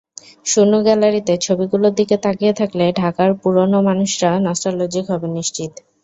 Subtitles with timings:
[0.45, 5.71] শূন্য গ্যালারিতে ছবিগুলোর দিকে তাকিয়ে থাকলে ঢাকার পুরোনো মানুষেরা নস্টালজিক হবেন নিশ্চিত।